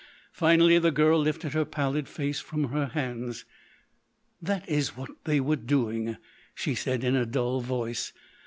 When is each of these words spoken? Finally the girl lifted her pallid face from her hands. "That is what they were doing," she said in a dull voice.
Finally 0.31 0.79
the 0.79 0.89
girl 0.89 1.19
lifted 1.19 1.53
her 1.53 1.63
pallid 1.63 2.07
face 2.07 2.39
from 2.39 2.69
her 2.71 2.87
hands. 2.87 3.45
"That 4.41 4.67
is 4.67 4.97
what 4.97 5.11
they 5.25 5.39
were 5.39 5.55
doing," 5.57 6.17
she 6.55 6.73
said 6.73 7.03
in 7.03 7.15
a 7.15 7.27
dull 7.27 7.61
voice. 7.61 8.11